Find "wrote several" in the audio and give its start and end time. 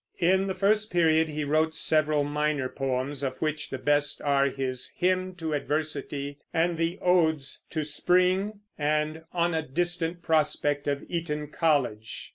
1.43-2.23